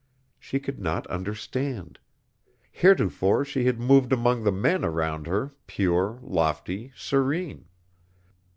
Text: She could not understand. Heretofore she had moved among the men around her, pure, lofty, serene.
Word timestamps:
She 0.39 0.59
could 0.59 0.79
not 0.79 1.05
understand. 1.13 1.99
Heretofore 2.71 3.45
she 3.45 3.65
had 3.65 3.79
moved 3.79 4.11
among 4.11 4.43
the 4.43 4.51
men 4.51 4.83
around 4.83 5.27
her, 5.27 5.53
pure, 5.67 6.17
lofty, 6.23 6.91
serene. 6.95 7.67